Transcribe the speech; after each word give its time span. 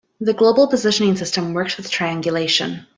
The 0.19 0.33
global 0.33 0.65
positioning 0.65 1.15
system 1.15 1.53
works 1.53 1.77
with 1.77 1.91
triangulation. 1.91 2.87